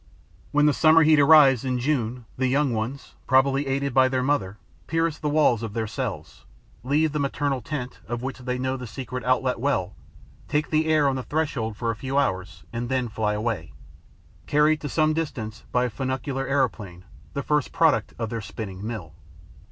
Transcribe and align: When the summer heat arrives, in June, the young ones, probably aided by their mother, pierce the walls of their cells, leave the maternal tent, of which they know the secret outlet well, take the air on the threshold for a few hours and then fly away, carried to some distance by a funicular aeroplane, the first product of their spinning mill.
When 0.51 0.65
the 0.65 0.73
summer 0.73 1.03
heat 1.03 1.19
arrives, 1.19 1.63
in 1.63 1.77
June, 1.77 2.25
the 2.35 2.47
young 2.47 2.73
ones, 2.73 3.13
probably 3.27 3.67
aided 3.67 3.93
by 3.93 4.07
their 4.07 4.23
mother, 4.23 4.57
pierce 4.87 5.19
the 5.19 5.29
walls 5.29 5.61
of 5.61 5.73
their 5.73 5.85
cells, 5.85 6.43
leave 6.83 7.11
the 7.11 7.19
maternal 7.19 7.61
tent, 7.61 7.99
of 8.07 8.23
which 8.23 8.39
they 8.39 8.57
know 8.57 8.77
the 8.77 8.87
secret 8.87 9.23
outlet 9.23 9.59
well, 9.59 9.93
take 10.47 10.71
the 10.71 10.87
air 10.87 11.07
on 11.07 11.17
the 11.17 11.21
threshold 11.21 11.77
for 11.77 11.91
a 11.91 11.95
few 11.95 12.17
hours 12.17 12.63
and 12.73 12.89
then 12.89 13.09
fly 13.09 13.35
away, 13.35 13.73
carried 14.47 14.81
to 14.81 14.89
some 14.89 15.13
distance 15.13 15.65
by 15.71 15.85
a 15.85 15.89
funicular 15.91 16.47
aeroplane, 16.47 17.05
the 17.33 17.43
first 17.43 17.71
product 17.71 18.15
of 18.17 18.31
their 18.31 18.41
spinning 18.41 18.83
mill. 18.83 19.13